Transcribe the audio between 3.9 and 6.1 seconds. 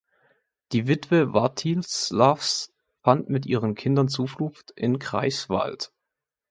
Zuflucht in Greifswald.